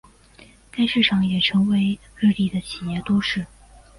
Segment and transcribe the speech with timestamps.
[0.71, 3.45] 该市场也成为日立的的企业都市。